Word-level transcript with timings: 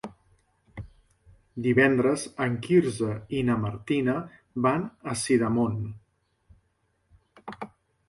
Divendres 1.65 2.23
en 2.47 2.57
Quirze 2.65 3.11
i 3.41 3.45
na 3.51 3.59
Martina 3.67 4.19
van 4.69 4.91
a 5.15 5.19
Sidamon. 5.27 5.81